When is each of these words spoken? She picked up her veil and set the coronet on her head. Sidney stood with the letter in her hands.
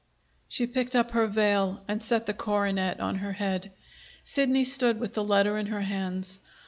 She 0.47 0.65
picked 0.65 0.95
up 0.95 1.11
her 1.11 1.27
veil 1.27 1.83
and 1.87 2.01
set 2.01 2.25
the 2.25 2.33
coronet 2.33 2.99
on 2.99 3.17
her 3.17 3.33
head. 3.33 3.71
Sidney 4.23 4.63
stood 4.63 4.99
with 4.99 5.13
the 5.13 5.23
letter 5.23 5.59
in 5.59 5.67
her 5.67 5.81
hands. 5.81 6.39